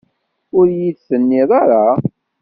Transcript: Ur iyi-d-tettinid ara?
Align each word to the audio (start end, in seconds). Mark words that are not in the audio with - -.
Ur 0.57 0.65
iyi-d-tettinid 0.69 1.49
ara? 1.61 1.85